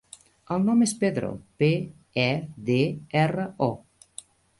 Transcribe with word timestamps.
El 0.53 0.63
nom 0.69 0.79
és 0.85 0.93
Pedro: 1.03 1.27
pe, 1.63 1.69
e, 2.23 2.31
de, 2.71 2.79
erra, 3.25 3.47
o. 3.67 4.25